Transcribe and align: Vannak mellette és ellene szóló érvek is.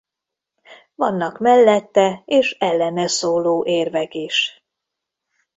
Vannak 0.95 1.39
mellette 1.39 2.21
és 2.25 2.55
ellene 2.59 3.07
szóló 3.07 3.65
érvek 3.65 4.13
is. 4.13 4.63